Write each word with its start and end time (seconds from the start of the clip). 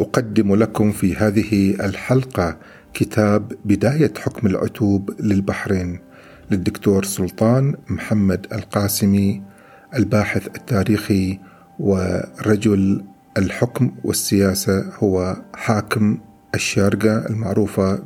أقدم 0.00 0.54
لكم 0.54 0.92
في 0.92 1.16
هذه 1.16 1.70
الحلقة 1.70 2.56
كتاب 2.94 3.52
بداية 3.64 4.12
حكم 4.18 4.46
العتوب 4.46 5.10
للبحرين 5.20 5.98
للدكتور 6.50 7.04
سلطان 7.04 7.74
محمد 7.88 8.46
القاسمي 8.52 9.42
الباحث 9.94 10.46
التاريخي 10.46 11.38
ورجل 11.78 13.04
الحكم 13.38 13.92
والسياسة 14.04 14.92
هو 14.98 15.36
حاكم 15.54 16.18
الشارقة 16.54 17.26
المعروفة 17.26 18.02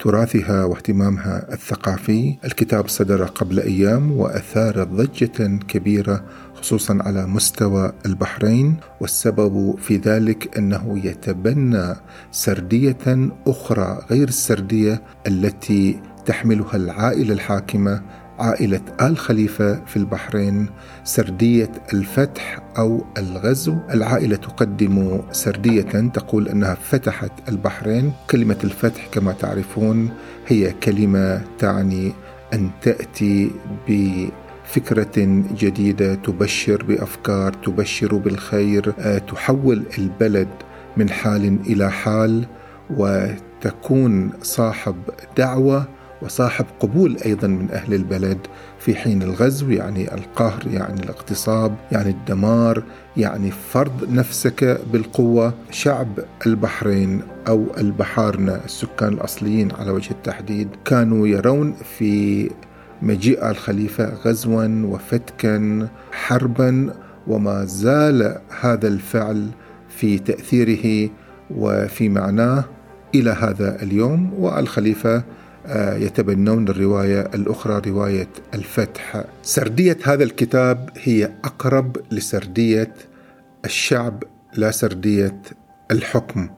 بتراثها 0.00 0.64
واهتمامها 0.64 1.52
الثقافي 1.52 2.36
الكتاب 2.44 2.88
صدر 2.88 3.24
قبل 3.24 3.60
أيام 3.60 4.12
وأثار 4.12 4.84
ضجة 4.84 5.58
كبيرة 5.68 6.24
خصوصا 6.54 6.98
على 7.00 7.26
مستوى 7.26 7.92
البحرين 8.06 8.76
والسبب 9.00 9.78
في 9.78 9.96
ذلك 9.96 10.58
أنه 10.58 11.00
يتبنى 11.04 11.94
سردية 12.30 13.30
أخرى 13.46 13.98
غير 14.10 14.28
السردية 14.28 15.02
التي 15.26 16.00
تحملها 16.26 16.76
العائلة 16.76 17.34
الحاكمة 17.34 18.02
عائلة 18.40 18.80
آل 19.00 19.18
خليفة 19.18 19.84
في 19.84 19.96
البحرين 19.96 20.66
سردية 21.04 21.72
الفتح 21.92 22.58
أو 22.78 23.04
الغزو. 23.18 23.76
العائلة 23.90 24.36
تقدم 24.36 25.20
سردية 25.32 25.82
تقول 26.14 26.48
أنها 26.48 26.74
فتحت 26.74 27.32
البحرين. 27.48 28.12
كلمة 28.30 28.56
الفتح 28.64 29.06
كما 29.06 29.32
تعرفون 29.32 30.10
هي 30.46 30.72
كلمة 30.72 31.42
تعني 31.58 32.12
أن 32.54 32.70
تأتي 32.82 33.50
بفكرة 33.88 35.44
جديدة 35.56 36.14
تبشر 36.14 36.82
بأفكار 36.82 37.52
تبشر 37.52 38.16
بالخير 38.16 38.92
آه، 38.98 39.18
تحول 39.18 39.82
البلد 39.98 40.48
من 40.96 41.10
حال 41.10 41.58
إلى 41.66 41.90
حال 41.90 42.46
وتكون 42.90 44.30
صاحب 44.42 44.96
دعوة 45.36 45.99
وصاحب 46.22 46.64
قبول 46.80 47.16
أيضا 47.26 47.48
من 47.48 47.70
أهل 47.70 47.94
البلد 47.94 48.38
في 48.78 48.94
حين 48.94 49.22
الغزو 49.22 49.70
يعني 49.70 50.14
القهر 50.14 50.66
يعني 50.66 51.02
الاغتصاب 51.02 51.76
يعني 51.92 52.10
الدمار 52.10 52.82
يعني 53.16 53.50
فرض 53.50 54.12
نفسك 54.12 54.80
بالقوة. 54.92 55.54
شعب 55.70 56.08
البحرين 56.46 57.22
أو 57.48 57.66
البحارنه 57.78 58.60
السكان 58.64 59.12
الأصليين 59.12 59.72
على 59.72 59.90
وجه 59.90 60.10
التحديد 60.10 60.68
كانوا 60.84 61.26
يرون 61.26 61.74
في 61.98 62.50
مجيء 63.02 63.50
الخليفة 63.50 64.14
غزوا 64.24 64.84
وفتكا 64.84 65.88
حربا 66.12 66.94
وما 67.26 67.64
زال 67.64 68.40
هذا 68.60 68.88
الفعل 68.88 69.46
في 69.88 70.18
تأثيره 70.18 71.10
وفي 71.50 72.08
معناه 72.08 72.64
إلى 73.14 73.30
هذا 73.30 73.82
اليوم. 73.82 74.34
والخليفة 74.38 75.16
آه، 75.16 75.22
يتبنون 75.98 76.68
الرواية 76.68 77.20
الأخرى 77.20 77.90
رواية 77.90 78.28
الفتح. 78.54 79.24
سردية 79.42 79.98
هذا 80.04 80.24
الكتاب 80.24 80.90
هي 81.02 81.30
أقرب 81.44 81.96
لسردية 82.10 82.94
الشعب 83.64 84.24
لا 84.54 84.70
سردية 84.70 85.42
الحكم 85.90 86.48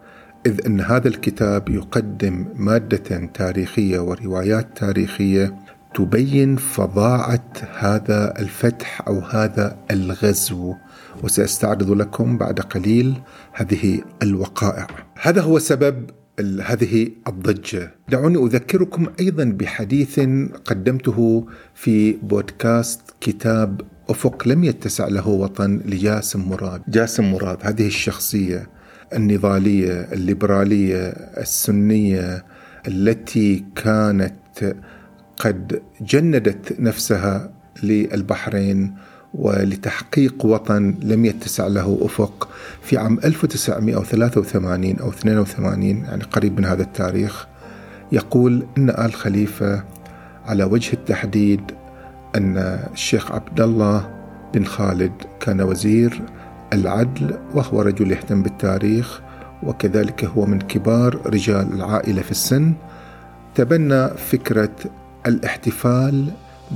إذ 0.46 0.66
أن 0.66 0.80
هذا 0.80 1.08
الكتاب 1.08 1.68
يقدم 1.68 2.46
مادة 2.56 3.30
تاريخية 3.34 3.98
وروايات 3.98 4.68
تاريخية 4.76 5.54
تبين 5.94 6.56
فظاعة 6.56 7.44
هذا 7.78 8.34
الفتح 8.38 9.02
أو 9.08 9.18
هذا 9.18 9.76
الغزو. 9.90 10.74
وسأستعرض 11.22 11.90
لكم 11.90 12.38
بعد 12.38 12.60
قليل 12.60 13.14
هذه 13.52 14.00
الوقائع. 14.22 14.86
هذا 15.22 15.40
هو 15.42 15.58
سبب 15.58 16.10
هذه 16.40 17.08
الضجة. 17.28 17.94
دعوني 18.08 18.38
أذكركم 18.38 19.06
أيضا 19.20 19.44
بحديث 19.44 20.20
قدمته 20.64 21.46
في 21.74 22.12
بودكاست 22.12 23.00
كتاب 23.20 23.80
أفق 24.08 24.48
لم 24.48 24.64
يتسع 24.64 25.08
له 25.08 25.28
وطن 25.28 25.80
لجاسم 25.84 26.40
مراد. 26.48 26.82
جاسم 26.88 27.32
مراد 27.32 27.58
هذه 27.62 27.86
الشخصية 27.86 28.66
النضالية 29.14 29.92
الليبرالية 29.92 31.08
السنية 31.38 32.44
التي 32.88 33.64
كانت 33.76 34.76
قد 35.36 35.82
جندت 36.00 36.80
نفسها 36.80 37.52
للبحرين 37.82 38.94
ولتحقيق 39.34 40.44
وطن 40.44 40.94
لم 41.02 41.24
يتسع 41.24 41.66
له 41.66 41.98
أفق 42.02 42.48
في 42.82 42.98
عام 42.98 43.18
1983 43.24 44.98
أو 44.98 45.08
82 45.08 45.84
يعني 45.84 46.24
قريب 46.24 46.58
من 46.58 46.64
هذا 46.64 46.82
التاريخ 46.82 47.46
يقول 48.12 48.66
إن 48.78 48.90
آل 48.90 49.14
خليفة 49.14 49.84
على 50.46 50.64
وجه 50.64 50.92
التحديد 50.92 51.60
أن 52.36 52.56
الشيخ 52.92 53.32
عبد 53.32 53.60
الله 53.60 54.10
بن 54.54 54.64
خالد 54.64 55.12
كان 55.40 55.60
وزير 55.60 56.22
العدل 56.72 57.38
وهو 57.54 57.82
رجل 57.82 58.10
يهتم 58.10 58.42
بالتاريخ 58.42 59.20
وكذلك 59.62 60.24
هو 60.24 60.46
من 60.46 60.58
كبار 60.58 61.20
رجال 61.26 61.72
العائلة 61.72 62.22
في 62.22 62.30
السن 62.30 62.72
تبنى 63.54 64.08
فكرة 64.08 64.74
الاحتفال 65.26 66.32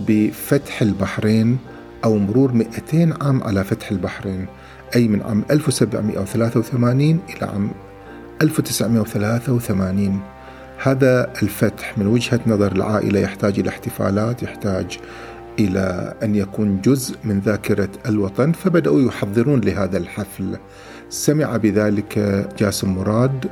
بفتح 0.09 0.83
البحرين 0.83 1.59
أو 2.06 2.19
مرور 2.19 2.53
200 2.53 3.15
عام 3.21 3.43
على 3.43 3.65
فتح 3.65 3.91
البحرين 3.91 4.47
أي 4.97 5.09
من 5.09 5.22
عام 5.22 5.44
1783 5.50 7.03
إلى 7.05 7.47
عام 7.47 7.71
1983 8.43 10.21
هذا 10.83 11.33
الفتح 11.43 11.99
من 11.99 12.06
وجهة 12.06 12.41
نظر 12.47 12.72
العائلة 12.72 13.21
يحتاج 13.21 13.59
إلى 13.59 13.69
احتفالات 13.69 14.43
يحتاج 14.43 14.99
إلى 15.59 16.15
أن 16.22 16.34
يكون 16.34 16.81
جزء 16.81 17.17
من 17.25 17.41
ذاكرة 17.41 17.89
الوطن 18.06 18.53
فبدأوا 18.53 19.00
يحضرون 19.00 19.61
لهذا 19.61 19.99
الحفل. 19.99 20.56
سمع 21.11 21.56
بذلك 21.56 22.19
جاسم 22.59 22.91
مراد 22.91 23.47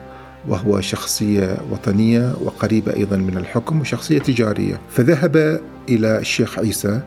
وهو 0.48 0.80
شخصية 0.80 1.56
وطنية 1.70 2.34
وقريبة 2.44 2.94
أيضا 2.94 3.16
من 3.16 3.36
الحكم 3.36 3.80
وشخصية 3.80 4.18
تجارية. 4.18 4.80
فذهب 4.90 5.60
إلى 5.88 6.18
الشيخ 6.18 6.58
عيسى 6.58 7.00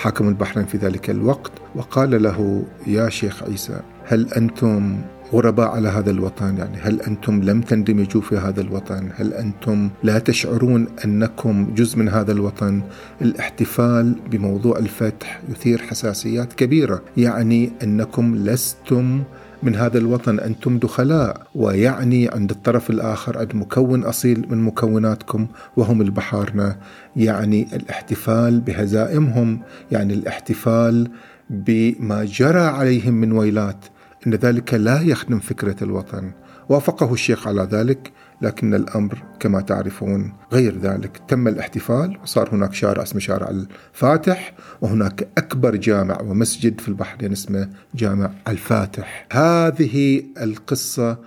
حاكم 0.00 0.28
البحرين 0.28 0.66
في 0.66 0.78
ذلك 0.78 1.10
الوقت 1.10 1.52
وقال 1.74 2.22
له 2.22 2.64
يا 2.86 3.08
شيخ 3.08 3.42
عيسى 3.42 3.80
هل 4.06 4.32
أنتم 4.32 4.98
غرباء 5.32 5.68
على 5.68 5.88
هذا 5.88 6.10
الوطن؟ 6.10 6.56
يعني 6.56 6.78
هل 6.78 7.00
أنتم 7.00 7.42
لم 7.42 7.60
تندمجوا 7.60 8.22
في 8.22 8.36
هذا 8.36 8.60
الوطن؟ 8.60 9.10
هل 9.16 9.34
أنتم 9.34 9.90
لا 10.02 10.18
تشعرون 10.18 10.86
أنكم 11.04 11.74
جزء 11.74 11.98
من 11.98 12.08
هذا 12.08 12.32
الوطن؟ 12.32 12.82
الاحتفال 13.22 14.14
بموضوع 14.30 14.78
الفتح 14.78 15.40
يثير 15.48 15.78
حساسيات 15.78 16.52
كبيرة 16.52 17.02
يعني 17.16 17.72
أنكم 17.82 18.36
لستم 18.36 19.22
من 19.62 19.76
هذا 19.76 19.98
الوطن 19.98 20.38
أنتم 20.38 20.78
دخلاء 20.78 21.46
ويعني 21.54 22.28
عند 22.28 22.50
الطرف 22.50 22.90
الآخر 22.90 23.38
عند 23.38 23.54
مكون 23.54 24.04
أصيل 24.04 24.46
من 24.50 24.62
مكوناتكم 24.62 25.46
وهم 25.76 26.00
البحارنة 26.02 26.76
يعني 27.16 27.68
الاحتفال 27.72 28.60
بهزائمهم 28.60 29.60
يعني 29.92 30.14
الاحتفال 30.14 31.08
بما 31.50 32.24
جرى 32.24 32.60
عليهم 32.60 33.14
من 33.14 33.32
ويلات. 33.32 33.84
إن 34.26 34.34
ذلك 34.34 34.74
لا 34.74 35.00
يخدم 35.00 35.38
فكرة 35.38 35.84
الوطن. 35.84 36.30
وافقه 36.70 37.12
الشيخ 37.12 37.48
على 37.48 37.62
ذلك 37.62 38.12
لكن 38.42 38.74
الأمر 38.74 39.22
كما 39.40 39.60
تعرفون 39.60 40.32
غير 40.52 40.78
ذلك. 40.78 41.20
تم 41.28 41.48
الاحتفال 41.48 42.18
وصار 42.22 42.54
هناك 42.54 42.74
شارع 42.74 43.02
اسمه 43.02 43.20
شارع 43.20 43.50
الفاتح 43.50 44.54
وهناك 44.80 45.28
أكبر 45.38 45.76
جامع 45.76 46.20
ومسجد 46.20 46.80
في 46.80 46.88
البحرين 46.88 47.32
اسمه 47.32 47.68
جامع 47.94 48.30
الفاتح. 48.48 49.26
هذه 49.32 50.22
القصة 50.40 51.18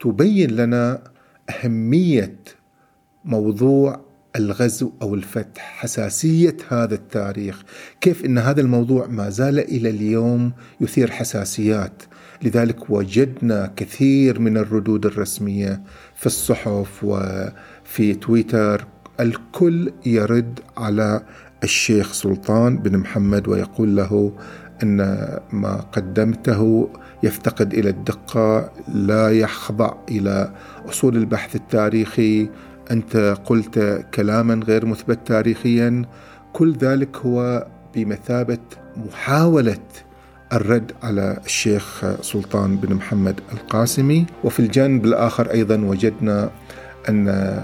تبين 0.00 0.50
لنا 0.50 1.02
أهمية 1.50 2.36
موضوع 3.24 4.00
الغزو 4.36 4.92
أو 5.02 5.14
الفتح، 5.14 5.62
حساسية 5.78 6.56
هذا 6.68 6.94
التاريخ، 6.94 7.62
كيف 8.00 8.24
إن 8.24 8.38
هذا 8.38 8.60
الموضوع 8.60 9.06
ما 9.06 9.30
زال 9.30 9.58
إلى 9.58 9.90
اليوم 9.90 10.52
يثير 10.80 11.10
حساسيات، 11.10 12.02
لذلك 12.42 12.90
وجدنا 12.90 13.72
كثير 13.76 14.40
من 14.40 14.56
الردود 14.56 15.06
الرسمية 15.06 15.82
في 16.14 16.26
الصحف 16.26 17.04
وفي 17.04 18.14
تويتر. 18.14 18.86
الكل 19.20 19.92
يرد 20.06 20.60
على 20.76 21.22
الشيخ 21.64 22.12
سلطان 22.12 22.78
بن 22.78 22.96
محمد 22.96 23.48
ويقول 23.48 23.96
له 23.96 24.32
إن 24.82 24.96
ما 25.52 25.76
قدمته 25.92 26.88
يفتقد 27.22 27.74
إلى 27.74 27.90
الدقة 27.90 28.72
لا 28.94 29.30
يخضع 29.30 29.94
إلى 30.08 30.52
أصول 30.88 31.16
البحث 31.16 31.56
التاريخي. 31.56 32.48
أنت 32.90 33.36
قلت 33.44 34.06
كلاما 34.14 34.54
غير 34.54 34.86
مثبت 34.86 35.18
تاريخيا. 35.26 36.04
كل 36.52 36.76
ذلك 36.76 37.16
هو 37.16 37.66
بمثابة 37.94 38.58
محاولة 38.96 39.78
الرد 40.54 40.92
على 41.02 41.40
الشيخ 41.46 42.04
سلطان 42.20 42.76
بن 42.76 42.94
محمد 42.94 43.40
القاسمي. 43.52 44.26
وفي 44.44 44.60
الجانب 44.60 45.04
الآخر 45.04 45.50
أيضا 45.50 45.76
وجدنا 45.76 46.50
أن 47.08 47.62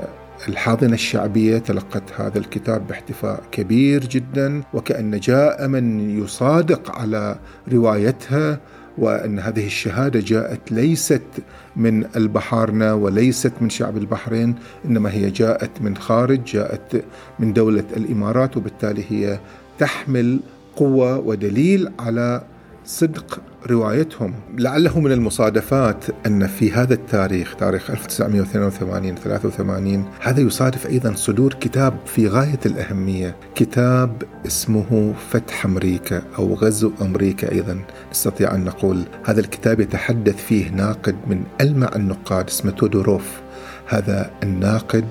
الحاضنة 0.48 0.94
الشعبية 0.94 1.58
تلقت 1.58 2.02
هذا 2.16 2.38
الكتاب 2.38 2.86
باحتفاء 2.86 3.42
كبير 3.52 4.00
جدا 4.04 4.62
وكأن 4.74 5.20
جاء 5.20 5.68
من 5.68 6.10
يصادق 6.24 6.98
على 6.98 7.38
روايتها 7.72 8.60
وأن 8.98 9.38
هذه 9.38 9.66
الشهادة 9.66 10.20
جاءت 10.20 10.72
ليست 10.72 11.22
من 11.76 12.04
البحارنة 12.16 12.94
وليست 12.94 13.52
من 13.60 13.70
شعب 13.70 13.96
البحرين 13.96 14.54
إنما 14.84 15.12
هي 15.12 15.30
جاءت 15.30 15.82
من 15.82 15.96
خارج 15.96 16.44
جاءت 16.44 17.04
من 17.38 17.52
دولة 17.52 17.84
الإمارات 17.96 18.56
وبالتالي 18.56 19.04
هي 19.08 19.38
تحمل 19.78 20.40
قوة 20.76 21.18
ودليل 21.18 21.92
على 21.98 22.42
صدق 22.90 23.40
روايتهم. 23.70 24.34
لعله 24.58 25.00
من 25.00 25.12
المصادفات 25.12 26.04
أن 26.26 26.46
في 26.46 26.72
هذا 26.72 26.94
التاريخ 26.94 27.56
تاريخ 27.56 27.90
1982 27.90 29.14
83 29.14 30.04
هذا 30.20 30.40
يصادف 30.40 30.86
أيضا 30.86 31.14
صدور 31.14 31.54
كتاب 31.54 31.94
في 32.06 32.28
غاية 32.28 32.58
الأهمية 32.66 33.36
كتاب 33.54 34.22
اسمه 34.46 35.14
فتح 35.30 35.64
أمريكا 35.64 36.22
أو 36.38 36.54
غزو 36.54 36.92
أمريكا 37.00 37.52
أيضا. 37.52 37.80
نستطيع 38.10 38.54
أن 38.54 38.64
نقول 38.64 39.02
هذا 39.24 39.40
الكتاب 39.40 39.80
يتحدث 39.80 40.44
فيه 40.44 40.70
ناقد 40.70 41.16
من 41.26 41.44
ألمع 41.60 41.90
النقاد 41.96 42.48
اسمه 42.48 42.70
تودوروف. 42.70 43.40
هذا 43.86 44.30
الناقد 44.42 45.04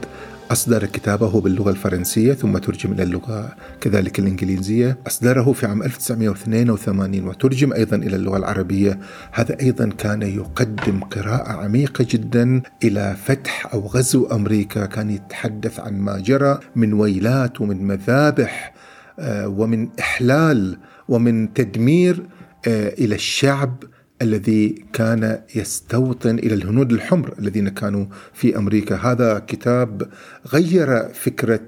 أصدر 0.52 0.86
كتابه 0.86 1.42
باللغة 1.42 1.70
الفرنسية 1.72 2.34
ثم 2.34 2.58
ترجم 2.58 2.92
إلى 2.92 3.04
اللغة 3.04 3.56
كذلك 3.82 4.20
الإنجليزية. 4.20 4.98
أصدره 5.08 5.54
في 5.54 5.66
عام 5.66 5.84
1982 5.84 7.28
وترجم 7.28 7.74
أيضا 7.74 7.98
إلى 7.98 8.16
اللغة 8.16 8.38
العربية. 8.38 9.00
هذا 9.32 9.60
أيضا 9.62 9.90
كان 9.90 10.22
يقدم 10.22 11.00
قراءة 11.00 11.52
عميقة 11.52 12.06
جدا 12.10 12.62
إلى 12.84 13.16
فتح 13.26 13.74
أو 13.74 13.88
غزو 13.88 14.26
أمريكا. 14.26 14.86
كان 14.86 15.10
يتحدث 15.10 15.80
عن 15.80 15.94
ما 15.94 16.20
جرى 16.20 16.60
من 16.76 16.94
ويلات 16.94 17.62
ومن 17.62 17.88
مذابح 17.88 18.74
آه، 19.20 19.48
ومن 19.48 19.90
إحلال 20.00 20.78
ومن 21.08 21.54
تدمير 21.54 22.26
آه، 22.68 22.90
إلى 22.90 23.16
الشعب 23.16 23.84
الذي 24.22 24.86
كان 24.94 25.42
يستوطن 25.56 26.40
إلى 26.40 26.54
الهنود 26.54 26.92
الحمر 26.92 27.34
الذين 27.40 27.70
كانوا 27.70 28.06
في 28.34 28.58
أمريكا، 28.58 28.96
هذا 28.96 29.40
كتاب 29.48 30.10
غير 30.54 31.10
فكرة 31.14 31.60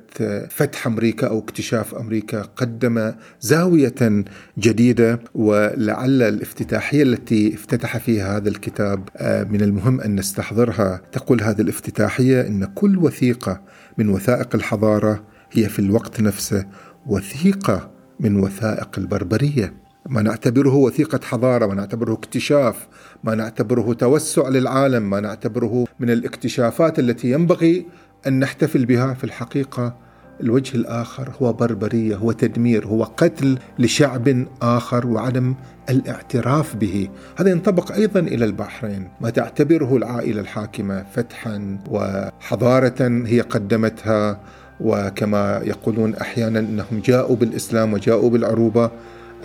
فتح 0.49 0.87
أمريكا 0.87 1.27
أو 1.27 1.39
اكتشاف 1.39 1.95
أمريكا، 1.95 2.41
قدم 2.41 3.11
زاوية 3.41 4.23
جديدة 4.57 5.19
ولعل 5.35 6.21
الافتتاحية 6.21 7.03
التي 7.03 7.53
افتتح 7.53 7.97
فيها 7.97 8.37
هذا 8.37 8.49
الكتاب 8.49 9.09
آه، 9.17 9.43
من 9.43 9.61
المهم 9.61 10.01
أن 10.01 10.15
نستحضرها، 10.15 11.01
تقول 11.11 11.41
هذه 11.41 11.61
الافتتاحية 11.61 12.47
إن 12.47 12.65
كل 12.65 12.97
وثيقة 12.97 13.61
من 13.97 14.09
وثائق 14.09 14.55
الحضارة 14.55 15.23
هي 15.51 15.69
في 15.69 15.79
الوقت 15.79 16.21
نفسه 16.21 16.65
وثيقة 17.07 17.91
من 18.19 18.35
وثائق 18.39 18.89
البربرية. 18.97 19.80
ما 20.11 20.21
نعتبره 20.21 20.75
وثيقة 20.75 21.19
حضارة 21.23 21.65
ما 21.65 21.73
نعتبره 21.73 22.13
اكتشاف 22.13 22.87
ما 23.23 23.35
نعتبره 23.35 23.93
توسع 23.93 24.49
للعالم 24.49 25.09
ما 25.09 25.19
نعتبره 25.19 25.85
من 25.99 26.09
الاكتشافات 26.09 26.99
التي 26.99 27.31
ينبغي 27.31 27.85
أن 28.27 28.39
نحتفل 28.39 28.85
بها 28.85 29.13
في 29.13 29.23
الحقيقة. 29.23 29.95
الوجه 30.41 30.75
الآخر 30.75 31.29
هو 31.41 31.53
بربرية 31.53 32.15
هو 32.15 32.31
تدمير 32.31 32.87
هو 32.87 33.03
قتل 33.03 33.59
لشعب 33.79 34.45
آخر 34.61 35.07
وعدم 35.07 35.55
الاعتراف 35.89 36.75
به. 36.75 37.09
هذا 37.37 37.49
ينطبق 37.49 37.91
أيضا 37.91 38.19
إلى 38.19 38.45
البحرين. 38.45 39.07
ما 39.21 39.29
تعتبره 39.29 39.97
العائلة 39.97 40.41
الحاكمة 40.41 41.05
فتحا 41.13 41.77
وحضارة 41.89 43.23
هي 43.25 43.41
قدمتها 43.41 44.39
وكما 44.79 45.61
يقولون 45.63 46.15
أحيانا 46.15 46.59
أنهم 46.59 47.01
جاءوا 47.05 47.35
بالإسلام 47.35 47.93
وجاءوا 47.93 48.29
بالعروبة. 48.29 48.91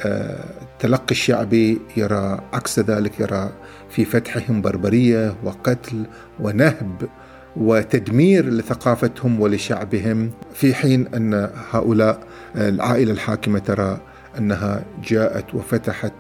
التلقي 0.05 1.11
الشعبي 1.11 1.81
يرى 1.97 2.41
عكس 2.53 2.79
ذلك 2.79 3.21
يرى 3.21 3.51
في 3.91 4.05
فتحهم 4.05 4.63
بربرية 4.63 5.35
وقتل 5.45 6.05
ونهب 6.41 7.09
وتدمير 7.57 8.49
لثقافتهم 8.49 9.41
ولشعبهم 9.41 10.31
في 10.55 10.75
حين 10.75 11.07
أن 11.15 11.51
هؤلاء 11.71 12.21
العائلة 12.57 13.13
الحاكمة 13.13 13.59
ترى 13.59 14.01
أنها 14.39 14.85
جاءت 15.05 15.55
وفتحت 15.55 16.13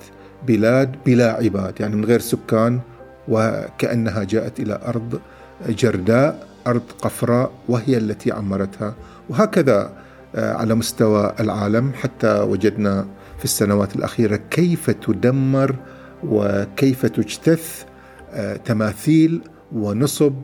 بلاد 0.47 0.97
بلا 1.07 1.33
عباد 1.33 1.81
يعني 1.81 1.97
من 1.97 2.05
غير 2.05 2.21
سكان 2.21 2.81
وكأنها 3.29 4.25
جاءت 4.25 4.61
إلى 4.61 4.81
أرض 4.87 5.21
جرداء 5.69 6.47
أرض 6.67 6.83
قفراء 7.03 7.51
وهي 7.69 7.97
التي 7.97 8.33
عمرتها. 8.33 8.95
وهكذا 9.29 9.93
على 10.35 10.75
مستوى 10.75 11.35
العالم 11.41 11.93
حتى 11.93 12.41
وجدنا 12.41 13.07
في 13.39 13.45
السنوات 13.45 13.97
الأخيرة 13.97 14.37
كيف 14.37 14.91
تدمر 14.91 15.77
وكيف 16.25 17.07
تجتث 17.07 17.85
آه، 18.33 18.57
تماثيل 18.57 19.41
ونصب 19.73 20.35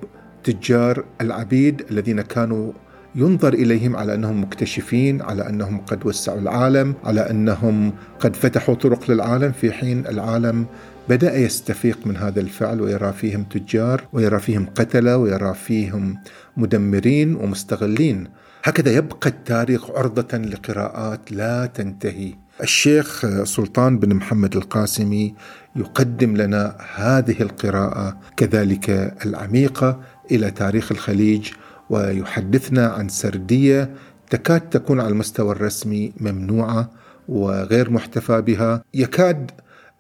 تجار 0.45 1.05
العبيد 1.21 1.85
الذين 1.91 2.21
كانوا 2.21 2.73
ينظر 3.15 3.55
إليهم 3.55 3.97
على 3.97 4.15
أنهم 4.15 4.43
مكتشفين، 4.43 5.23
على 5.23 5.49
أنهم 5.49 5.79
قد 5.79 6.07
وسعوا 6.07 6.41
العالم، 6.41 6.95
على 7.05 7.31
أنهم 7.31 7.93
قد 8.21 8.37
فتحوا 8.37 8.75
طرق 8.75 9.11
للعالم 9.11 9.53
في 9.53 9.73
حين 9.73 10.07
العالم 10.07 10.67
بدأ 11.09 11.37
يستفيق 11.37 12.07
من 12.07 12.17
هذا 12.17 12.41
الفعل 12.41 12.81
ويرى 12.81 13.13
فيهم 13.13 13.45
تجار 13.45 14.05
ويرى 14.13 14.39
فيهم 14.39 14.67
قتلة 14.67 15.17
ويرى 15.17 15.55
فيهم 15.55 16.19
مدمرين 16.57 17.35
ومستغلين. 17.35 18.29
هكذا 18.65 18.97
يبقى 18.97 19.31
التاريخ 19.31 19.91
عرضة 19.91 20.39
لقراءات 20.39 21.33
لا 21.33 21.67
تنتهي. 21.67 22.42
الشيخ 22.61 23.27
سلطان 23.45 23.99
بن 23.99 24.15
محمد 24.15 24.57
القاسمي 24.57 25.35
يقدم 25.77 26.37
لنا 26.37 26.77
هذه 26.95 27.43
القراءة 27.43 28.19
كذلك 28.37 28.91
العميقة 29.27 30.01
إلى 30.31 30.51
تاريخ 30.51 30.93
الخليج 30.93 31.51
ويحدثنا 31.91 32.87
عن 32.87 33.09
سردية 33.09 33.91
تكاد 34.31 34.61
تكون 34.61 35.01
على 35.01 35.09
المستوى 35.09 35.53
الرسمي 35.53 36.13
ممنوعة 36.21 36.91
وغير 37.29 37.91
محتفى 37.91 38.41
بها. 38.41 38.83
يكاد 38.95 39.51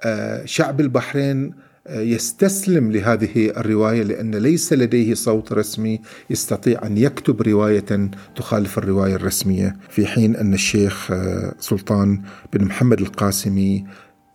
آه، 0.02 0.44
شعب 0.44 0.80
البحرين 0.80 1.54
يستسلم 1.90 2.92
لهذه 2.92 3.50
الرواية 3.50 4.02
لأن 4.02 4.34
ليس 4.34 4.72
لديه 4.72 5.14
صوت 5.14 5.52
رسمي 5.52 6.00
يستطيع 6.30 6.86
أن 6.86 6.98
يكتب 6.98 7.42
رواية 7.42 8.10
تخالف 8.36 8.78
الرواية 8.78 9.14
الرسمية 9.14 9.76
في 9.88 10.06
حين 10.06 10.36
أن 10.36 10.54
الشيخ 10.54 11.10
آه، 11.10 11.54
سلطان 11.58 12.22
بن 12.52 12.64
محمد 12.64 13.00
القاسمي 13.00 13.84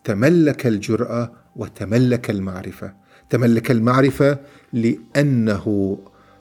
تملك 0.04 0.68
الجرأة 0.68 1.32
وتملك 1.56 2.30
المعرفة. 2.30 2.94
تملك 3.30 3.72
المعرفة 3.72 4.38
لأنه 4.74 5.98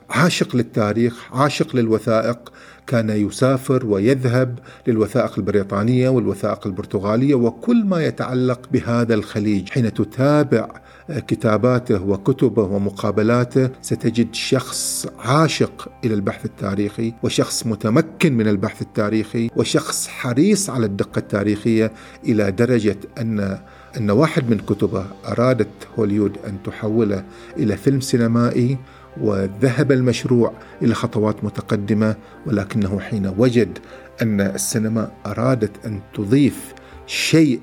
عاشق 0.09 0.55
للتاريخ 0.55 1.33
عاشق 1.33 1.75
للوثائق 1.75 2.53
كان 2.87 3.09
يسافر 3.09 3.85
ويذهب 3.85 4.59
للوثائق 4.87 5.33
البريطانية 5.37 6.09
والوثائق 6.09 6.67
البرتغالية 6.67 7.35
وكل 7.35 7.83
ما 7.85 8.05
يتعلق 8.05 8.69
بهذا 8.71 9.13
الخليج 9.13 9.69
حين 9.69 9.93
تتابع 9.93 10.69
كتاباته 11.09 12.03
وكتبه 12.03 12.63
ومقابلاته 12.63 13.69
ستجد 13.81 14.33
شخص 14.33 15.07
عاشق 15.19 15.89
إلى 16.05 16.13
البحث 16.13 16.45
التاريخي 16.45 17.13
وشخص 17.23 17.67
متمكن 17.67 18.33
من 18.33 18.47
البحث 18.47 18.81
التاريخي 18.81 19.49
وشخص 19.55 20.07
حريص 20.07 20.69
على 20.69 20.85
الدقة 20.85 21.19
التاريخية 21.19 21.91
إلى 22.23 22.51
درجة 22.51 22.97
ان 23.17 23.59
أن 23.97 24.11
واحد 24.11 24.49
من 24.49 24.57
كتبه 24.57 25.05
أرادت 25.27 25.67
هوليود 25.99 26.37
أن 26.47 26.57
تحوله 26.63 27.23
إلى 27.57 27.77
فيلم 27.77 28.01
سينمائي 28.01 28.77
وذهب 29.21 29.91
المشروع 29.91 30.53
إلى 30.81 30.93
خطوات 30.93 31.43
متقدمة 31.43 32.15
ولكنه 32.45 32.99
حين 32.99 33.33
وجد 33.37 33.77
أن 34.21 34.41
السينما 34.41 35.11
أرادت 35.25 35.85
أن 35.85 35.99
تضيف 36.13 36.73
شيء 37.07 37.59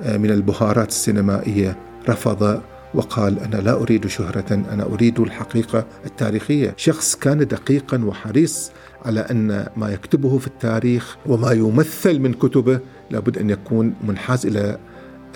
من 0.00 0.30
البهارات 0.30 0.88
السينمائية 0.88 1.76
رفض 2.08 2.60
وقال 2.94 3.38
أنا 3.38 3.56
لا 3.56 3.72
أريد 3.72 4.06
شهرة 4.06 4.64
أنا 4.72 4.82
أريد 4.82 5.20
الحقيقة 5.20 5.86
التاريخية. 6.06 6.74
شخص 6.76 7.16
كان 7.16 7.38
دقيقا 7.38 8.04
وحريص 8.04 8.70
على 9.04 9.20
أن 9.20 9.66
ما 9.76 9.90
يكتبه 9.90 10.38
في 10.38 10.46
التاريخ 10.46 11.16
وما 11.26 11.52
يمثل 11.52 12.18
من 12.18 12.32
كتبه 12.32 12.80
لابد 13.10 13.38
أن 13.38 13.50
يكون 13.50 13.94
منحاز 14.04 14.46
إلى 14.46 14.78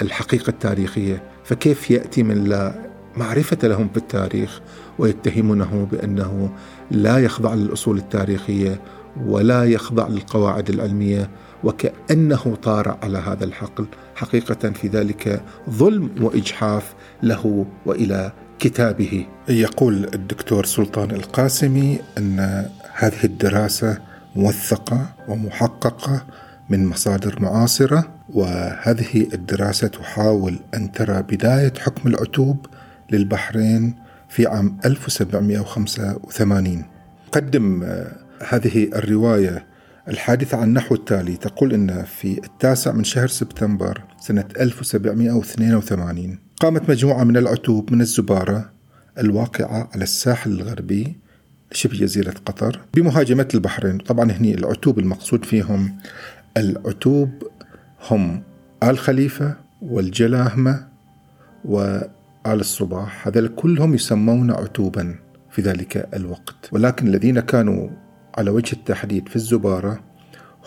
الحقيقة 0.02 0.50
التاريخية. 0.50 1.23
فكيف 1.44 1.90
يأتي 1.90 2.23
من 2.23 2.44
لا 2.44 2.75
معرفة 3.16 3.68
لهم 3.68 3.88
في 3.88 3.96
التاريخ 3.96 4.61
ويتهمونه 4.99 5.88
بأنه 5.92 6.50
لا 6.90 7.18
يخضع 7.18 7.54
للأصول 7.54 7.99
التاريخية 7.99 8.80
ولا 9.26 9.64
يخضع 9.64 10.08
للقواعد 10.08 10.70
العلمية 10.70 11.30
وكأنه 11.64 12.56
طار 12.62 12.99
على 13.02 13.18
هذا 13.18 13.44
الحقل. 13.44 13.87
حقيقة 14.14 14.71
في 14.71 14.88
ذلك 14.88 15.42
ظلم 15.71 16.11
وإجحاف 16.21 16.94
له 17.23 17.66
وإلى 17.87 18.33
كتابه. 18.59 19.26
يقول 19.49 20.11
الدكتور 20.14 20.64
سلطان 20.64 21.11
القاسمي 21.11 21.99
أن 22.18 22.66
هذه 22.94 23.25
الدراسة 23.25 23.99
موثقة 24.37 25.06
ومحققة 25.28 26.25
من 26.71 26.87
مصادر 26.87 27.42
معاصرة 27.42 28.09
وهذه 28.35 29.28
الدراسة 29.35 29.88
تحاول 29.88 30.59
أن 30.75 30.92
ترى 30.92 31.23
بداية 31.23 31.73
حكم 31.78 32.09
العتوب 32.09 32.66
للبحرين 33.11 33.94
في 34.28 34.47
عام 34.47 34.76
1785 34.85 36.85
قدم 37.33 37.83
آه، 37.83 38.12
هذه 38.49 38.90
الرواية 38.94 39.66
الحادثة 40.08 40.56
عن 40.56 40.68
النحو 40.68 40.94
التالي 40.94 41.37
تقول 41.37 41.73
أن 41.73 42.04
في 42.04 42.38
التاسع 42.44 42.92
من 42.92 43.04
شهر 43.04 43.26
سبتمبر 43.26 44.02
سنة 44.20 44.44
1782 44.61 46.38
قامت 46.61 46.90
مجموعة 46.90 47.25
من 47.25 47.37
العتوب 47.37 47.92
من 47.92 48.00
الزبارة 48.00 48.70
الواقعة 49.18 49.88
على 49.94 50.04
الساحل 50.04 50.50
الغربي 50.50 51.16
شبه 51.73 51.96
جزيرة 51.96 52.34
قطر 52.46 52.80
بمهاجمة 52.94 53.49
البحرين. 53.54 53.99
طبعا 53.99 54.32
هني 54.32 54.54
العتوب 54.54 54.99
المقصود 54.99 55.44
فيهم 55.44 55.96
العتوب 56.56 57.30
هم 58.11 58.42
آل 58.82 58.99
خليفة 58.99 59.56
والجلاهمة 59.82 60.88
وآل 61.64 62.08
الصباح. 62.46 63.28
هذول 63.28 63.49
كلهم 63.49 63.94
يسمون 63.94 64.50
عتوبا 64.50 65.14
في 65.50 65.62
ذلك 65.62 66.08
الوقت. 66.14 66.68
ولكن 66.73 67.06
الذين 67.06 67.40
كانوا 67.40 67.88
على 68.35 68.50
وجه 68.50 68.73
التحديد 68.73 69.29
في 69.29 69.37
الزبارة 69.37 70.00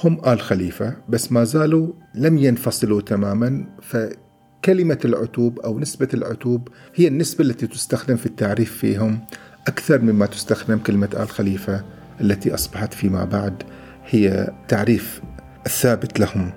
هم 0.04 0.22
آل 0.28 0.40
خليفة 0.42 0.96
بس 1.10 1.32
ما 1.32 1.44
زالوا 1.44 1.94
لم 2.16 2.38
ينفصلوا 2.38 3.02
تماما 3.02 3.66
فكلمة 3.82 5.00
العتوب 5.06 5.60
أو 5.60 5.80
نسبة 5.80 6.08
العتوب 6.14 6.68
هي 6.96 7.08
النسبة 7.08 7.44
التي 7.44 7.68
تستخدم 7.68 8.16
في 8.16 8.26
التعريف 8.26 8.78
فيهم 8.78 9.20
أكثر 9.68 10.02
مما 10.02 10.26
تستخدم 10.26 10.78
كلمة 10.78 11.10
آل 11.14 11.30
خليفة 11.30 11.84
التي 12.22 12.54
أصبحت 12.54 12.94
فيما 12.94 13.26
بعد 13.26 13.64
هي 14.06 14.54
تعريف 14.68 15.22
الثابت 15.66 16.20
لهم. 16.20 16.52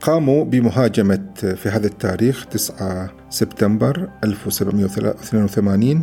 قاموا 0.00 0.44
بمهاجمة 0.44 1.24
في 1.34 1.68
هذا 1.68 1.86
التاريخ 1.86 2.46
9 2.46 3.10
سبتمبر 3.30 4.08
1782 4.24 6.02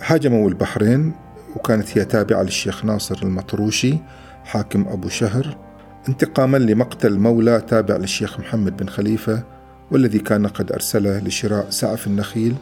هاجموا 0.00 0.48
البحرين 0.48 1.14
وكانت 1.56 1.98
هي 1.98 2.04
تابعة 2.04 2.42
للشيخ 2.42 2.84
ناصر 2.84 3.18
المطروشي 3.22 3.98
حاكم 4.44 4.88
أبو 4.88 5.08
شهر 5.08 5.56
انتقاما 6.08 6.56
لمقتل 6.56 7.18
مولى 7.18 7.60
تابع 7.60 7.96
للشيخ 7.96 8.40
محمد 8.40 8.76
بن 8.76 8.88
خليفة 8.88 9.42
والذي 9.90 10.18
كان 10.18 10.46
قد 10.46 10.72
أرسله 10.72 11.18
لشراء 11.18 11.70
سعف 11.70 12.06
النخيل 12.06 12.54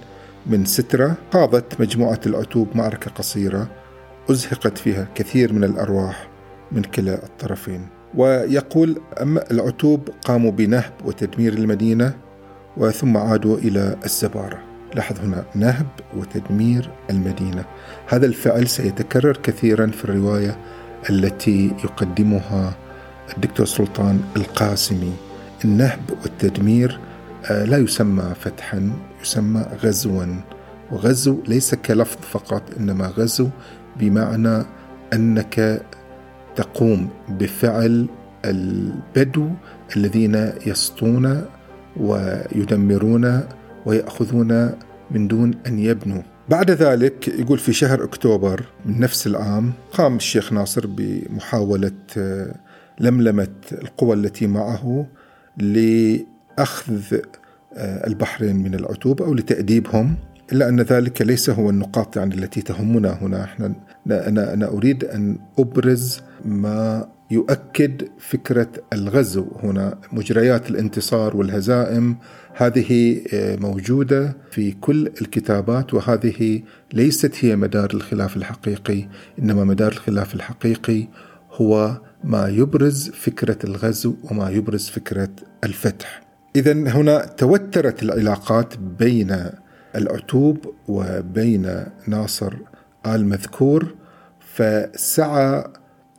من 0.47 0.65
سترة. 0.65 1.15
خاضت 1.33 1.81
مجموعة 1.81 2.21
العتوب 2.27 2.69
معركة 2.75 3.11
قصيرة 3.11 3.69
أزهقت 4.31 4.79
فيها 4.79 5.09
كثير 5.15 5.53
من 5.53 5.65
الأرواح 5.65 6.29
من 6.73 6.83
كلا 6.83 7.25
الطرفين. 7.25 7.89
ويقول 8.15 9.01
أما 9.23 9.51
العتوب 9.51 10.09
قاموا 10.25 10.51
بنهب 10.51 10.93
وتدمير 11.05 11.53
المدينة 11.53 12.15
وثم 12.77 13.17
عادوا 13.17 13.59
إلى 13.59 13.97
الزبارة. 14.05 14.66
لاحظ 14.97 15.21
هنا 15.21 15.45
نهب 15.55 15.87
وتدمير 16.17 16.91
المدينة. 17.11 17.65
هذا 18.09 18.27
الفعل 18.27 18.69
سيتكرر 18.69 19.37
كثيرا 19.37 19.87
في 19.87 20.05
الرواية 20.05 20.57
التي 21.11 21.67
يقدمها 21.85 22.75
الدكتور 23.37 23.67
سلطان 23.67 24.21
القاسمي. 24.37 25.13
النهب 25.65 26.01
والتدمير 26.23 27.01
آه، 27.51 27.65
لا 27.65 27.79
يسمى 27.79 28.35
فتحا 28.41 28.93
يسمى 29.23 29.67
غزوا. 29.85 30.25
وغزو 30.93 31.43
ليس 31.49 31.75
كلفظ 31.75 32.19
فقط 32.31 32.63
إنما 32.81 33.07
غزو 33.07 33.49
بمعنى 33.97 34.65
أنك 35.13 35.83
تقوم 36.57 37.09
بفعل 37.29 38.07
البدو 38.45 39.51
الذين 39.97 40.53
يسطون 40.67 41.45
ويدمرون 41.97 43.41
ويأخذون 43.87 44.73
من 45.11 45.29
دون 45.29 45.55
أن 45.67 45.79
يبنوا. 45.79 46.23
بعد 46.49 46.71
ذلك 46.71 47.29
يقول 47.29 47.59
في 47.59 47.73
شهر 47.73 48.05
أكتوبر 48.05 48.65
من 48.87 49.01
نفس 49.01 49.27
العام 49.27 49.73
قام 49.93 50.17
الشيخ 50.17 50.53
ناصر 50.53 50.87
بمحاولة 50.87 51.93
آه، 52.17 52.55
لملمة 53.01 53.49
القوى 53.73 54.17
التي 54.17 54.47
معه 54.47 55.07
لأخذ 55.57 57.01
آه، 57.75 58.07
البحرين 58.07 58.57
من 58.57 58.75
العتوبة 58.75 59.25
أو 59.25 59.35
لتأديبهم. 59.35 60.17
إلا 60.53 60.69
أن 60.69 60.81
ذلك 60.81 61.23
ليس 61.23 61.51
هو 61.51 61.71
النقاط 61.71 62.17
يعني 62.17 62.35
التي 62.35 62.63
تهمنا 62.63 63.19
هنا. 63.23 63.45
إحنا 63.45 63.75
أنا 64.11 64.55
أنا 64.55 64.69
أريد 64.69 65.05
أن 65.05 65.39
أبرز 65.59 66.21
ما 66.45 67.09
يؤكد 67.31 68.09
فكرة 68.19 68.69
الغزو 68.93 69.47
هنا. 69.63 69.99
مجريات 70.13 70.71
الانتصار 70.71 71.37
والهزائم 71.37 72.17
هذه 72.55 73.21
آه، 73.35 73.57
موجودة 73.57 74.37
في 74.51 74.73
كل 74.73 75.07
الكتابات 75.07 75.95
وهذه 75.95 76.63
ليست 76.93 77.45
هي 77.45 77.57
مدار 77.57 77.91
الخلاف 77.95 78.37
الحقيقي. 78.37 79.09
إنما 79.39 79.65
مدار 79.65 79.93
الخلاف 79.93 80.35
الحقيقي 80.35 81.09
هو 81.53 82.01
ما 82.25 82.49
يبرز 82.49 83.11
فكرة 83.11 83.59
الغزو 83.65 84.15
وما 84.31 84.51
يبرز 84.51 84.89
فكرة 84.89 85.31
الفتح. 85.65 86.21
إذا 86.57 86.73
هنا 86.73 87.27
توترت 87.27 88.03
العلاقات 88.03 88.75
بين 88.79 89.51
العتوب 89.97 90.75
وبين 90.89 91.85
ناصر 92.07 92.55
آل 93.07 93.27
مذكور 93.27 93.95
فسعى 94.41 95.65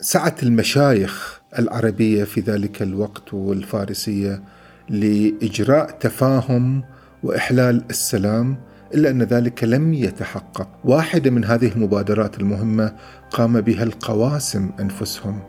سعت 0.01 0.43
المشايخ 0.43 1.41
العربية 1.59 2.23
في 2.23 2.41
ذلك 2.41 2.81
الوقت 2.81 3.33
والفارسية 3.33 4.43
لإجراء 4.89 5.91
تفاهم 5.91 6.83
وإحلال 7.23 7.83
السلام 7.89 8.57
إلا 8.93 9.09
أن 9.09 9.23
ذلك 9.23 9.63
لم 9.63 9.93
يتحقق. 9.93 10.69
واحدة 10.83 11.31
من 11.31 11.45
هذه 11.45 11.71
المبادرات 11.71 12.39
المهمة 12.39 12.95
قام 13.31 13.61
بها 13.61 13.83
القواسم 13.83 14.71
أنفسهم 14.79 15.39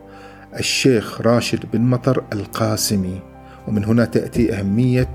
الشيخ 0.59 1.21
راشد 1.21 1.71
بن 1.73 1.81
مطر 1.81 2.23
القاسمي 2.33 3.21
ومن 3.67 3.85
هنا 3.85 4.05
تأتي 4.05 4.53
أهمية 4.53 5.13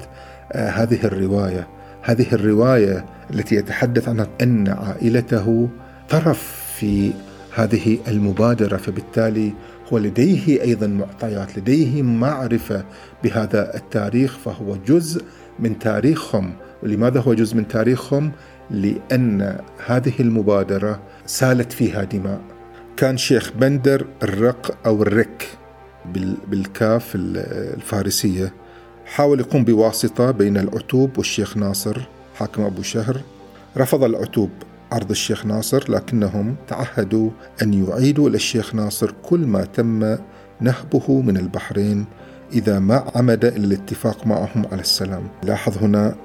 آه، 0.52 0.68
هذه 0.70 1.06
الرواية. 1.06 1.68
هذه 2.04 2.26
الرواية 2.32 3.04
التي 3.30 3.54
يتحدث 3.54 4.08
عنها 4.08 4.28
أن 4.42 4.68
عائلته 4.68 5.68
طرف 6.08 6.64
في 6.76 7.12
هذه 7.54 7.98
المبادرة 8.08 8.76
فبالتالي 8.76 9.52
هو 9.92 9.98
لديه 9.98 10.62
أيضا 10.62 10.86
معطيات 10.86 11.58
لديه 11.58 12.02
معرفة 12.02 12.84
بهذا 13.24 13.76
التاريخ 13.76 14.38
فهو 14.38 14.76
جزء 14.76 15.24
من 15.58 15.78
تاريخهم. 15.78 16.52
ولماذا 16.82 17.20
هو 17.20 17.34
جزء 17.34 17.56
من 17.56 17.68
تاريخهم؟ 17.68 18.32
لأن 18.70 19.58
هذه 19.86 20.12
المبادرة 20.20 21.00
سالت 21.26 21.72
فيها 21.72 22.04
دماء. 22.04 22.40
كان 22.96 23.16
شيخ 23.16 23.52
بندر 23.52 24.06
الرق 24.22 24.78
أو 24.86 25.02
الرك 25.02 25.48
بالكاف 26.48 27.12
الفارسية. 27.14 28.52
حاول 29.04 29.40
يقوم 29.40 29.64
بواسطة 29.64 30.30
بين 30.30 30.56
العتوب 30.56 31.18
والشيخ 31.18 31.56
ناصر 31.56 32.00
حاكم 32.34 32.62
أبو 32.62 32.82
شهر. 32.82 33.20
رفض 33.76 34.04
العتوب 34.04 34.50
عرض 34.92 35.10
الشيخ 35.10 35.46
ناصر 35.46 35.92
لكنهم 35.92 36.56
تعهدوا 36.68 37.30
أن 37.62 37.74
يعيدوا 37.74 38.28
للشيخ 38.28 38.74
ناصر 38.74 39.14
كل 39.22 39.40
ما 39.40 39.64
تم 39.64 40.16
نهبه 40.60 41.20
من 41.20 41.36
البحرين 41.36 42.04
إذا 42.52 42.78
ما 42.78 43.04
عمد 43.14 43.44
إلى 43.44 43.66
الاتفاق 43.66 44.26
معهم 44.26 44.66
على 44.72 44.80
السلام. 44.80 45.28
لاحظ 45.42 45.78
هنا 45.78 46.16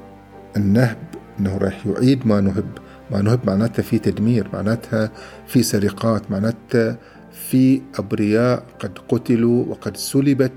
النهب 0.58 0.98
أنه 1.40 1.58
راح 1.58 1.88
يعيد 1.88 2.28
ما 2.28 2.42
نهب. 2.42 2.66
ما 3.12 3.22
نهب 3.22 3.40
معناتها 3.48 3.84
في 3.84 4.00
تدمير 4.00 4.48
معناتها 4.54 5.12
في 5.48 5.64
سرقات 5.64 6.32
معناتها 6.32 6.98
في 7.32 7.82
أبرياء 8.00 8.64
قد 8.80 9.00
قتلوا 9.10 9.66
وقد 9.66 9.98
سلبت 9.98 10.52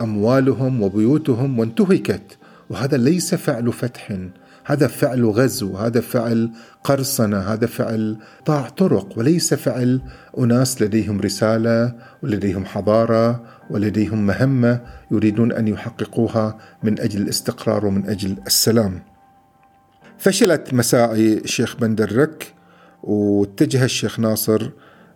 أموالهم 0.00 0.82
وبيوتهم 0.82 1.58
وانتهكت. 1.58 2.38
وهذا 2.70 2.96
ليس 2.96 3.34
فعل 3.34 3.72
فتح. 3.72 4.18
هذا 4.64 4.86
فعل 4.86 5.24
غزو. 5.24 5.76
هذا 5.76 6.00
فعل 6.00 6.50
قرصنة. 6.84 7.38
هذا 7.38 7.66
فعل 7.66 8.16
قطاع 8.40 8.68
طرق. 8.68 9.18
وليس 9.18 9.54
فعل 9.54 10.00
أناس 10.38 10.82
لديهم 10.82 11.20
رسالة 11.20 11.94
ولديهم 12.22 12.64
حضارة 12.64 13.44
ولديهم 13.70 14.26
مهمة 14.26 14.80
يريدون 15.10 15.52
أن 15.52 15.68
يحققوها 15.68 16.58
من 16.82 17.00
أجل 17.00 17.22
الاستقرار 17.22 17.86
ومن 17.86 18.08
أجل 18.08 18.36
السلام. 18.46 19.02
فشلت 20.18 20.74
مساعي 20.74 21.38
الشيخ 21.38 21.76
بندرك 21.76 22.54
واتجه 23.02 23.84
الشيخ 23.84 24.20
ناصر 24.20 24.70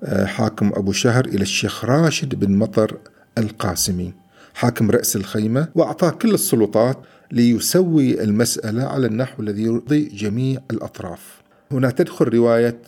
آه، 0.04 0.25
حاكم 0.25 0.70
أبو 0.75 0.92
شهر 0.92 1.25
إلى 1.25 1.42
الشيخ 1.42 1.84
راشد 1.84 2.34
بن 2.34 2.56
مطر 2.56 2.96
القاسمي. 3.38 4.14
حاكم 4.61 4.90
رأس 4.90 5.17
الخيمة 5.17 5.69
وأعطاه 5.75 6.11
كل 6.11 6.35
السلطات 6.35 6.99
ليسوي 7.33 8.23
المسألة 8.23 8.85
على 8.85 9.07
النحو 9.07 9.43
الذي 9.43 9.62
يرضي 9.62 10.05
جميع 10.05 10.61
الأطراف. 10.71 11.43
هنا 11.73 11.90
تدخل 11.90 12.29
رواية 12.29 12.79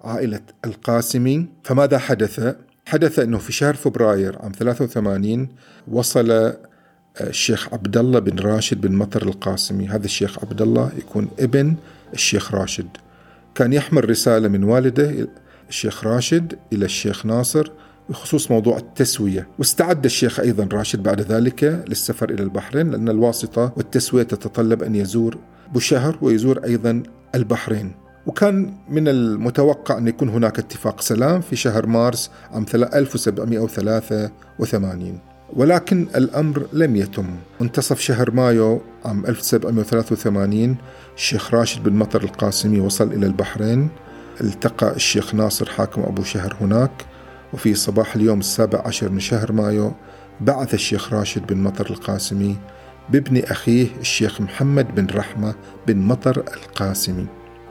عائلة 0.00 0.40
القاسمي 0.64 1.46
فماذا 1.64 1.98
حدث؟ 1.98 2.56
حدث 2.86 3.18
أنه 3.18 3.38
في 3.38 3.52
شهر 3.52 3.74
فبراير 3.74 4.38
عام 4.42 4.52
83 4.52 5.48
وصل 5.88 6.30
آه، 6.30 6.56
الشيخ 7.20 7.74
عبد 7.74 7.96
الله 7.96 8.18
بن 8.18 8.38
راشد 8.38 8.80
بن 8.80 8.92
مطر 8.92 9.22
القاسمي. 9.22 9.88
هذا 9.88 10.04
الشيخ 10.04 10.38
عبد 10.38 10.62
الله 10.62 10.90
يكون 10.98 11.28
ابن 11.38 11.74
الشيخ 12.14 12.54
راشد. 12.54 12.88
كان 13.54 13.72
يحمل 13.72 14.10
رسالة 14.10 14.48
من 14.48 14.64
والده 14.64 15.28
الشيخ 15.68 16.04
راشد 16.04 16.58
إلى 16.72 16.84
الشيخ 16.84 17.26
ناصر 17.26 17.70
بخصوص 18.10 18.50
موضوع 18.50 18.76
التسوية. 18.76 19.48
واستعد 19.58 20.04
الشيخ 20.04 20.40
أيضا 20.40 20.68
راشد 20.72 21.02
بعد 21.02 21.20
ذلك 21.20 21.84
للسفر 21.88 22.30
إلى 22.30 22.42
البحرين 22.42 22.90
لأن 22.90 23.08
الواسطة 23.08 23.72
والتسوية 23.76 24.22
تتطلب 24.22 24.82
أن 24.82 24.94
يزور 24.94 25.38
بشهر 25.74 26.18
ويزور 26.22 26.64
أيضا 26.64 27.02
البحرين. 27.34 27.92
وكان 28.26 28.74
من 28.88 29.08
المتوقع 29.08 29.98
أن 29.98 30.08
يكون 30.08 30.28
هناك 30.28 30.58
اتفاق 30.58 31.00
سلام 31.00 31.40
في 31.40 31.56
شهر 31.56 31.86
مارس 31.86 32.30
عام 32.52 32.66
1783 32.74 35.18
ولكن 35.56 36.06
الأمر 36.16 36.66
لم 36.72 36.96
يتم. 36.96 37.26
منتصف 37.60 38.00
شهر 38.00 38.30
مايو 38.30 38.80
عام 39.04 39.26
1783 39.26 40.76
الشيخ 41.16 41.54
راشد 41.54 41.82
بن 41.82 41.92
مطر 41.92 42.22
القاسمي 42.22 42.80
وصل 42.80 43.12
إلى 43.12 43.26
البحرين. 43.26 43.88
التقى 44.40 44.96
الشيخ 44.96 45.34
ناصر 45.34 45.68
حاكم 45.68 46.02
أبو 46.02 46.22
شهر 46.22 46.56
هناك. 46.60 46.90
وفي 47.52 47.74
صباح 47.74 48.14
اليوم 48.14 48.38
السابع 48.38 48.82
عشر 48.86 49.08
من 49.08 49.20
شهر 49.20 49.52
مايو 49.52 49.92
بعث 50.40 50.74
الشيخ 50.74 51.12
راشد 51.12 51.46
بن 51.46 51.56
مطر 51.56 51.90
القاسمي 51.90 52.56
بابن 53.10 53.42
أخيه 53.42 53.86
الشيخ 54.00 54.40
محمد 54.40 54.94
بن 54.94 55.06
رحمة 55.06 55.54
بن 55.86 55.96
مطر 55.96 56.38
القاسمي. 56.38 57.26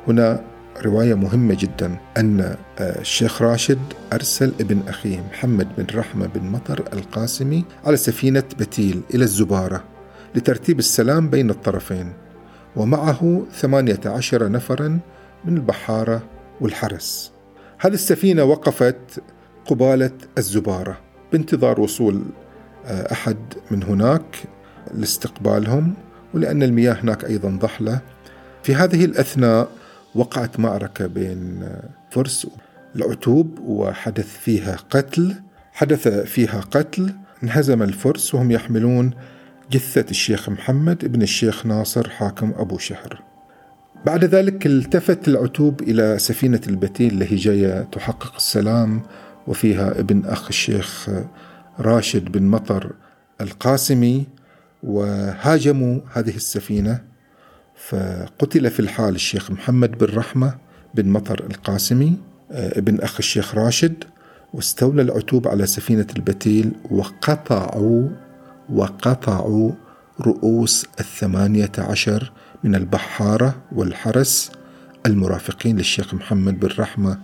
هنا 0.08 0.44
رواية 0.82 1.14
مهمة 1.14 1.58
جدا 1.60 1.98
أن 2.18 2.42
آه، 2.80 3.02
الشيخ 3.02 3.42
راشد 3.42 3.80
أرسل 4.14 4.54
ابن 4.60 4.82
أخيه 4.88 5.24
محمد 5.32 5.68
بن 5.78 6.00
رحمة 6.00 6.28
بن 6.28 6.46
مطر 6.46 6.84
القاسمي 6.94 7.66
على 7.86 7.98
سفينة 7.98 8.44
بتيل 8.60 9.02
إلى 9.14 9.24
الزبارة 9.24 9.84
لترتيب 10.36 10.80
السلام 10.80 11.30
بين 11.30 11.50
الطرفين 11.50 12.14
ومعه 12.76 13.46
ثمانية 13.54 14.00
عشر 14.06 14.52
نفرا 14.52 15.00
من 15.46 15.58
البحارة 15.58 16.24
والحرس. 16.62 17.32
هذه 17.80 17.94
السفينة 17.94 18.44
وقفت 18.44 19.22
قبالة 19.70 20.12
الزبارة 20.38 20.98
بانتظار 21.32 21.82
وصول 21.82 22.24
آه، 22.86 23.12
أحد 23.12 23.38
من 23.72 23.84
هناك 23.84 24.36
لاستقبالهم 24.94 25.94
ولأن 26.34 26.64
المياه 26.64 26.94
هناك 26.94 27.26
أيضا 27.26 27.50
ضحلة. 27.50 28.00
في 28.64 28.76
هذه 28.76 29.06
الأثناء 29.06 29.70
وقعت 30.16 30.60
معركة 30.60 31.08
بين 31.08 31.64
آه، 31.64 31.90
فرس 32.12 32.48
العتوب 32.96 33.60
وحدث 33.60 34.38
فيها 34.40 34.76
قتل. 34.90 35.36
حدث 35.72 36.08
فيها 36.08 36.62
قتل 36.62 37.14
انهزم 37.44 37.84
الفرس 37.84 38.36
وهم 38.36 38.52
يحملون 38.52 39.12
جثة 39.72 40.06
الشيخ 40.12 40.50
محمد 40.50 41.06
ابن 41.06 41.22
الشيخ 41.22 41.66
ناصر 41.66 42.10
حاكم 42.10 42.54
أبو 42.58 42.78
شهر. 42.78 43.24
بعد 44.06 44.26
ذلك 44.26 44.66
التفت 44.66 45.28
العتوب 45.28 45.82
إلى 45.82 46.20
سفينة 46.20 46.62
البتيل 46.68 47.14
اللي 47.14 47.32
هي 47.32 47.36
جاية 47.36 47.84
تحقق 47.84 48.36
السلام 48.36 49.02
وفيها 49.50 50.00
ابن 50.00 50.26
أخ 50.26 50.48
الشيخ 50.48 51.10
راشد 51.80 52.32
بن 52.32 52.44
مطر 52.44 52.92
القاسمي 53.42 54.26
وهاجموا 54.84 56.00
هذه 56.14 56.36
السفينة 56.36 57.02
فقتل 57.76 58.70
في 58.70 58.80
الحال 58.80 59.16
الشيخ 59.16 59.52
محمد 59.52 59.98
بن 59.98 60.16
رحمة 60.16 60.56
بن 60.96 61.10
مطر 61.10 61.44
القاسمي 61.44 62.18
ابن 62.52 63.00
أخ 63.00 63.16
الشيخ 63.20 63.56
راشد 63.56 64.04
واستولى 64.54 65.02
العتوب 65.02 65.48
على 65.48 65.66
سفينة 65.66 66.08
البتيل 66.16 66.72
وقطعوا 66.92 68.10
وقطعوا 68.70 69.72
رؤوس 70.22 70.86
الثمانية 71.00 71.72
عشر 71.78 72.32
من 72.64 72.76
البحارة 72.76 73.56
والحرس 73.72 74.52
المرافقين 75.06 75.78
للشيخ 75.78 76.14
محمد 76.14 76.60
بن 76.60 76.70
رحمة 76.80 77.20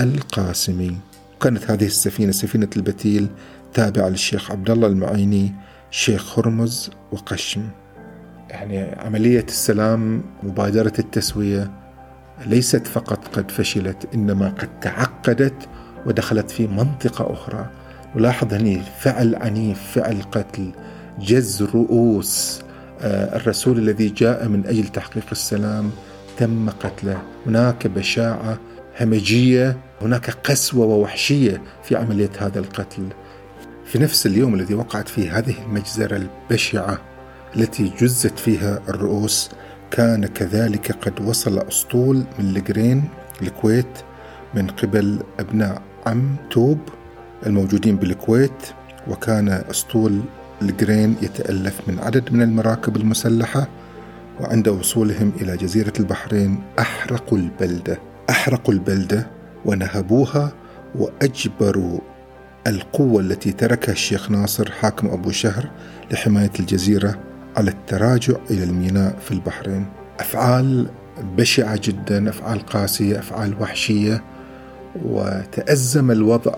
القاسمي. 0.00 0.96
كانت 1.40 1.70
هذه 1.70 1.86
السفينة 1.86 2.32
سفينة 2.32 2.68
البتيل 2.76 3.28
تابعة 3.74 4.08
للشيخ 4.08 4.50
عبد 4.50 4.70
الله 4.70 4.86
المعيني 4.86 5.54
شيخ 5.90 6.38
هرمز 6.38 6.90
وقشم. 7.12 7.68
يعني 8.50 8.78
عملية 8.78 9.44
السلام 9.48 10.22
مبادرة 10.42 10.92
التسوية 10.98 11.70
ليست 12.46 12.86
فقط 12.86 13.36
قد 13.36 13.50
فشلت 13.50 14.08
إنما 14.14 14.48
قد 14.48 14.80
تعقدت 14.80 15.68
ودخلت 16.06 16.50
في 16.50 16.66
منطقة 16.66 17.32
أخرى. 17.32 17.70
نلاحظ 18.16 18.54
هني 18.54 18.82
فعل 19.00 19.34
عنيف 19.34 19.82
فعل 19.94 20.22
قتل 20.22 20.72
جز 21.20 21.62
رؤوس 21.62 22.60
آه، 23.00 23.36
الرسول 23.36 23.78
الذي 23.78 24.08
جاء 24.08 24.48
من 24.48 24.66
أجل 24.66 24.88
تحقيق 24.88 25.26
السلام 25.32 25.90
تم 26.38 26.70
قتله. 26.70 27.22
هناك 27.46 27.86
بشاعة 27.86 28.58
همجية 29.00 29.76
هناك 30.02 30.30
قسوة 30.30 30.86
ووحشية 30.86 31.62
في 31.84 31.96
عملية 31.96 32.30
هذا 32.38 32.58
القتل. 32.58 33.08
في 33.84 33.98
نفس 33.98 34.26
اليوم 34.26 34.54
الذي 34.54 34.74
وقعت 34.74 35.08
فيه 35.08 35.38
هذه 35.38 35.54
المجزرة 35.66 36.16
البشعة 36.16 37.00
التي 37.56 37.92
جزت 38.00 38.38
فيها 38.38 38.80
الرؤوس 38.88 39.50
كان 39.90 40.26
كذلك 40.26 40.92
قد 40.92 41.20
وصل 41.20 41.58
أسطول 41.58 42.16
من 42.38 42.56
الجرين 42.56 43.04
الكويت 43.42 43.98
من 44.54 44.66
قبل 44.66 45.18
أبناء 45.38 45.82
عم 46.06 46.36
توب 46.50 46.78
الموجودين 47.46 47.96
بالكويت 47.96 48.62
وكان 49.08 49.48
أسطول 49.48 50.20
الجرين 50.62 51.16
يتألف 51.22 51.80
من 51.86 51.98
عدد 51.98 52.32
من 52.32 52.42
المراكب 52.42 52.96
المسلحة 52.96 53.68
وعند 54.40 54.68
وصولهم 54.68 55.32
إلى 55.40 55.56
جزيرة 55.56 55.92
البحرين 56.00 56.62
أحرقوا 56.78 57.38
البلدة. 57.38 57.98
أحرقوا 58.30 58.74
البلدة 58.74 59.26
ونهبوها 59.64 60.52
وأجبروا 60.94 62.00
القوة 62.66 63.20
التي 63.20 63.52
تركها 63.52 63.92
الشيخ 63.92 64.30
ناصر 64.30 64.70
حاكم 64.70 65.08
أبو 65.08 65.30
شهر 65.30 65.70
لحماية 66.12 66.50
الجزيرة 66.60 67.18
على 67.56 67.70
التراجع 67.70 68.34
إلى 68.50 68.64
الميناء 68.64 69.18
في 69.18 69.30
البحرين. 69.30 69.86
أفعال 70.20 70.86
بشعة 71.36 71.80
جدا 71.82 72.28
أفعال 72.28 72.66
قاسية 72.66 73.18
أفعال 73.18 73.54
وحشية 73.60 74.24
وتأزم 75.04 76.10
الوضع 76.10 76.54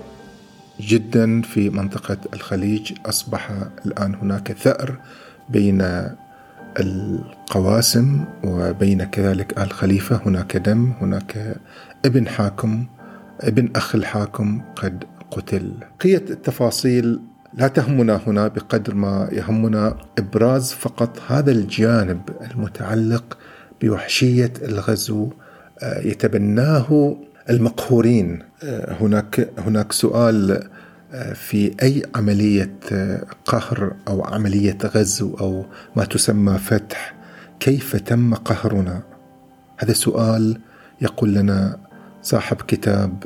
جدا 0.80 1.42
في 1.42 1.70
منطقة 1.70 2.18
الخليج. 2.34 2.92
أصبح 3.06 3.50
الآن 3.86 4.14
هناك 4.14 4.52
ثأر 4.52 4.96
بين 5.48 6.08
القواسم 6.78 8.24
وبين 8.44 9.04
كذلك 9.04 9.58
آل 9.58 9.72
خليفة 9.72 10.20
هناك 10.26 10.56
دم 10.56 10.92
هناك 11.00 11.56
ابن 12.04 12.28
حاكم 12.28 12.86
ابن 13.40 13.68
أخ 13.76 13.94
الحاكم 13.94 14.62
قد 14.76 15.04
قتل. 15.30 15.72
بقية 15.98 16.24
التفاصيل 16.30 17.20
لا 17.54 17.68
تهمنا 17.68 18.20
هنا 18.26 18.48
بقدر 18.48 18.94
ما 18.94 19.28
يهمنا 19.32 19.96
إبراز 20.18 20.72
فقط 20.72 21.18
هذا 21.28 21.50
الجانب 21.50 22.20
المتعلق 22.50 23.38
بوحشية 23.82 24.52
الغزو 24.62 25.30
آه، 25.82 26.00
يتبناه 26.00 27.16
المقهورين. 27.50 28.42
آه، 28.62 28.96
هناك 29.00 29.50
هناك 29.58 29.92
سؤال 29.92 30.68
في 31.34 31.74
أي 31.82 32.02
عملية 32.14 32.70
قهر 33.44 33.92
أو 34.08 34.24
عملية 34.24 34.78
غزو 34.84 35.34
أو 35.40 35.64
ما 35.96 36.04
تسمى 36.04 36.58
فتح 36.58 37.14
كيف 37.60 37.96
تم 37.96 38.34
قهرنا؟ 38.34 39.02
هذا 39.78 39.92
سؤال 39.92 40.58
يقول 41.00 41.34
لنا 41.34 41.78
صاحب 42.22 42.56
كتاب 42.56 43.24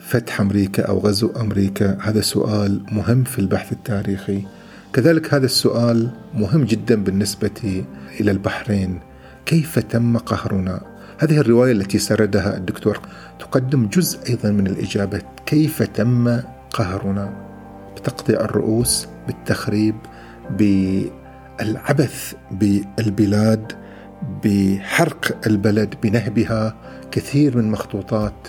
فتح 0.00 0.40
أمريكا 0.40 0.82
أو 0.82 0.98
غزو 0.98 1.30
أمريكا. 1.40 1.98
هذا 2.00 2.20
سؤال 2.20 2.82
مهم 2.92 3.24
في 3.24 3.38
البحث 3.38 3.72
التاريخي. 3.72 4.42
كذلك 4.92 5.34
هذا 5.34 5.44
السؤال 5.44 6.10
مهم 6.34 6.64
جدا 6.64 7.04
بالنسبة 7.04 7.84
إلى 8.20 8.30
البحرين. 8.30 9.00
كيف 9.46 9.78
تم 9.78 10.18
قهرنا؟ 10.18 10.80
هذه 11.18 11.38
الرواية 11.38 11.72
التي 11.72 11.98
سردها 11.98 12.56
الدكتور 12.56 13.00
تقدم 13.40 13.86
جزء 13.86 14.18
أيضا 14.28 14.50
من 14.50 14.66
الإجابة. 14.66 15.22
كيف 15.46 15.82
تم 15.82 16.40
قهرنا 16.74 17.32
بتقطيع 17.96 18.40
الرؤوس 18.40 19.08
بالتخريب 19.26 19.96
بالعبث 20.50 22.34
بالبلاد 22.50 23.72
بحرق 24.44 25.38
البلد 25.46 25.94
بنهبها 26.02 26.74
كثير 27.10 27.56
من 27.56 27.70
مخطوطات 27.70 28.48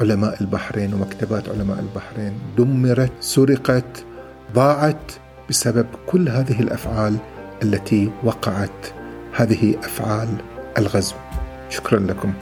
علماء 0.00 0.40
البحرين 0.40 0.94
ومكتبات 0.94 1.48
علماء 1.48 1.78
البحرين. 1.78 2.32
دمرت 2.58 3.12
سرقت 3.20 4.04
ضاعت 4.54 5.12
بسبب 5.50 5.86
كل 6.06 6.28
هذه 6.28 6.60
الأفعال 6.60 7.16
التي 7.62 8.10
وقعت. 8.24 8.86
هذه 9.36 9.78
أفعال 9.78 10.28
الغزو. 10.78 11.14
شكرا 11.68 11.98
لكم. 11.98 12.32